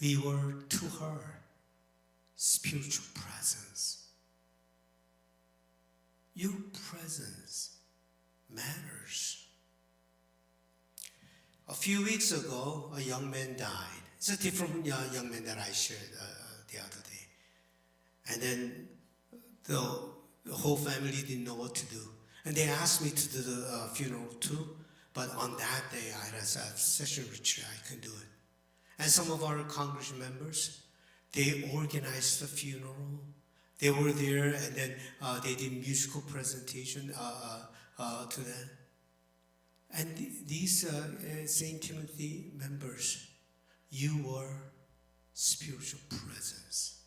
We 0.00 0.16
were 0.16 0.54
to 0.68 0.84
her 1.00 1.40
spiritual 2.34 3.04
presence. 3.14 4.08
Your 6.34 6.54
presence 6.90 7.76
matters. 8.48 9.46
A 11.68 11.74
few 11.74 12.02
weeks 12.02 12.32
ago, 12.32 12.90
a 12.96 13.00
young 13.00 13.30
man 13.30 13.56
died. 13.56 14.02
It's 14.16 14.28
a 14.30 14.42
different 14.42 14.86
young 14.86 15.30
man 15.30 15.44
that 15.44 15.58
I 15.58 15.70
shared 15.70 16.00
uh, 16.20 16.24
the 16.72 16.78
other 16.78 17.02
day. 17.08 17.26
And 18.32 18.42
then 18.42 18.88
the, 19.64 20.10
the, 20.44 20.54
whole 20.54 20.76
family 20.76 21.10
didn't 21.10 21.44
know 21.44 21.54
what 21.54 21.74
to 21.74 21.86
do. 21.86 22.00
And 22.44 22.56
they 22.56 22.64
asked 22.64 23.02
me 23.02 23.10
to 23.10 23.28
do 23.32 23.42
the 23.42 23.66
uh, 23.70 23.88
funeral 23.88 24.26
too. 24.40 24.76
But 25.12 25.30
on 25.36 25.56
that 25.58 25.82
day, 25.92 26.12
I 26.16 26.24
had 26.26 26.34
a 26.34 26.44
session 26.44 27.24
retreat. 27.30 27.66
I 27.70 27.86
couldn't 27.86 28.02
do 28.02 28.10
it. 28.10 28.29
And 29.00 29.08
some 29.08 29.30
of 29.30 29.42
our 29.42 29.62
congregation 29.64 30.18
members, 30.18 30.82
they 31.32 31.70
organized 31.74 32.42
the 32.42 32.46
funeral. 32.46 33.24
They 33.78 33.90
were 33.90 34.12
there, 34.12 34.48
and 34.48 34.74
then 34.76 34.94
uh, 35.22 35.40
they 35.40 35.54
did 35.54 35.72
musical 35.72 36.20
presentation 36.20 37.10
uh, 37.18 37.40
uh, 37.98 38.02
uh 38.02 38.26
to 38.26 38.40
them. 38.40 38.70
And 39.96 40.16
th- 40.18 40.46
these 40.46 40.84
uh, 40.84 40.92
uh, 40.98 41.46
St. 41.46 41.80
Timothy 41.80 42.52
members, 42.58 43.26
you 43.88 44.22
were 44.22 44.54
spiritual 45.32 46.00
presence 46.10 47.00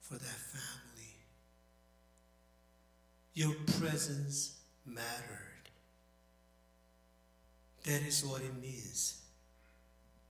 for 0.00 0.14
that 0.14 0.40
family. 0.54 1.14
Your 3.34 3.52
presence 3.78 4.60
mattered. 4.86 5.68
That 7.84 8.00
is 8.00 8.24
what 8.24 8.40
it 8.40 8.58
means 8.62 9.23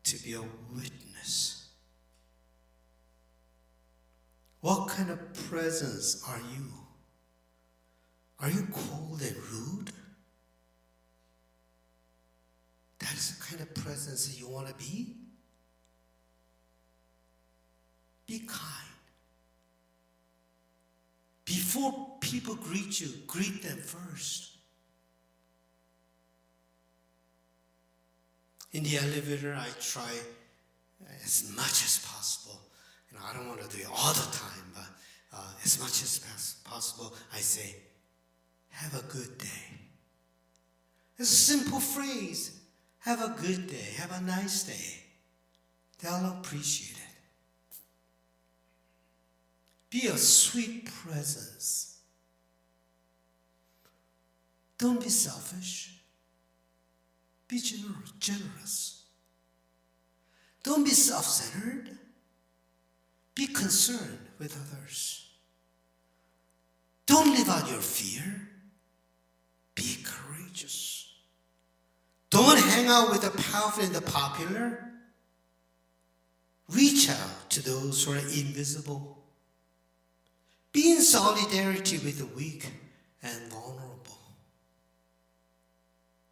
to 0.04 0.22
be 0.22 0.34
a 0.34 0.42
witness. 0.74 1.68
What 4.60 4.88
kind 4.88 5.10
of 5.10 5.34
presence 5.50 6.22
are 6.28 6.40
you? 6.54 6.64
Are 8.40 8.50
you 8.50 8.66
cold 8.72 9.20
and 9.22 9.36
rude? 9.52 9.90
That 12.98 13.12
is 13.12 13.36
the 13.36 13.44
kind 13.44 13.60
of 13.60 13.74
presence 13.74 14.26
that 14.26 14.40
you 14.40 14.48
want 14.48 14.68
to 14.68 14.74
be. 14.74 15.16
Be 18.26 18.38
kind. 18.40 18.60
Before 21.44 22.16
people 22.20 22.54
greet 22.54 23.00
you, 23.00 23.08
greet 23.26 23.62
them 23.62 23.78
first. 23.78 24.53
In 28.74 28.82
the 28.82 28.98
elevator, 28.98 29.54
I 29.54 29.68
try 29.80 30.10
as 31.24 31.52
much 31.56 31.84
as 31.84 32.04
possible. 32.04 32.60
You 33.08 33.16
know, 33.16 33.24
I 33.24 33.32
don't 33.32 33.46
want 33.46 33.60
to 33.62 33.76
do 33.76 33.82
it 33.84 33.88
all 33.88 34.12
the 34.12 34.36
time, 34.36 34.66
but 34.74 34.90
uh, 35.32 35.46
as 35.64 35.78
much 35.78 36.02
as 36.02 36.56
possible, 36.64 37.14
I 37.32 37.38
say, 37.38 37.76
"Have 38.70 38.94
a 38.94 39.06
good 39.06 39.38
day." 39.38 39.78
It's 41.16 41.30
a 41.30 41.56
simple 41.56 41.78
phrase. 41.78 42.60
Have 42.98 43.22
a 43.22 43.36
good 43.40 43.68
day. 43.68 43.94
Have 43.98 44.10
a 44.10 44.20
nice 44.22 44.64
day. 44.64 45.04
They'll 46.00 46.36
appreciate 46.40 46.96
it. 46.96 47.76
Be 49.88 50.08
a 50.08 50.16
sweet 50.16 50.86
presence. 50.86 52.00
Don't 54.78 55.00
be 55.00 55.10
selfish. 55.10 56.03
Be 57.54 57.60
generous. 58.18 59.04
Don't 60.64 60.82
be 60.82 60.90
self 60.90 61.24
centered. 61.24 61.88
Be 63.36 63.46
concerned 63.46 64.18
with 64.40 64.60
others. 64.60 65.28
Don't 67.06 67.30
live 67.30 67.48
out 67.48 67.70
your 67.70 67.80
fear. 67.80 68.48
Be 69.76 69.98
courageous. 70.02 71.12
Don't 72.30 72.58
hang 72.58 72.88
out 72.88 73.10
with 73.10 73.22
the 73.22 73.30
powerful 73.30 73.84
and 73.84 73.94
the 73.94 74.02
popular. 74.02 74.90
Reach 76.70 77.08
out 77.08 77.50
to 77.50 77.62
those 77.62 78.02
who 78.02 78.14
are 78.14 78.16
invisible. 78.16 79.22
Be 80.72 80.90
in 80.90 81.02
solidarity 81.02 81.98
with 81.98 82.18
the 82.18 82.26
weak 82.34 82.72
and 83.22 83.40
vulnerable. 83.52 84.18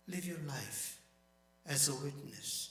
Live 0.08 0.24
your 0.24 0.38
life 0.48 0.98
as 1.66 1.88
a 1.88 1.94
witness. 1.94 2.70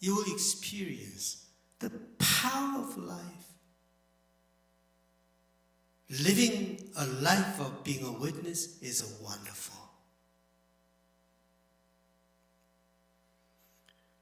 You 0.00 0.16
will 0.16 0.32
experience 0.32 1.46
the 1.78 1.90
power 2.18 2.80
of 2.80 2.96
life. 2.96 3.18
Living 6.24 6.90
a 6.96 7.06
life 7.06 7.60
of 7.60 7.84
being 7.84 8.04
a 8.04 8.12
witness 8.12 8.80
is 8.80 9.18
wonderful. 9.22 9.76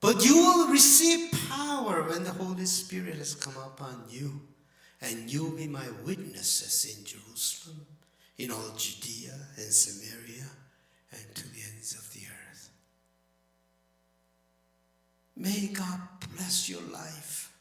But 0.01 0.25
you 0.25 0.37
will 0.37 0.69
receive 0.69 1.33
power 1.49 2.03
when 2.03 2.25
the 2.25 2.31
Holy 2.31 2.67
Spirit 2.67 3.17
has 3.17 3.35
come 3.35 3.57
upon 3.57 4.05
you, 4.09 4.41
and 5.01 5.33
you 5.33 5.45
will 5.45 5.57
be 5.57 5.67
my 5.67 5.87
witnesses 6.05 6.97
in 6.97 7.05
Jerusalem, 7.05 7.87
in 8.39 8.51
all 8.51 8.71
Judea 8.77 9.35
and 9.57 9.73
Samaria, 9.73 10.47
and 11.13 11.35
to 11.35 11.49
the 11.49 11.61
ends 11.73 11.95
of 11.95 12.13
the 12.13 12.21
earth. 12.21 12.46
May 15.37 15.69
God 15.69 16.01
bless 16.35 16.69
your 16.69 16.81
life 16.93 17.53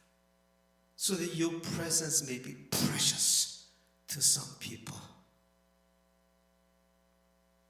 so 0.96 1.14
that 1.16 1.36
your 1.36 1.52
presence 1.76 2.28
may 2.28 2.40
be 2.40 2.54
precious 2.72 3.68
to 4.08 4.22
some 4.22 4.56
people. 4.60 4.98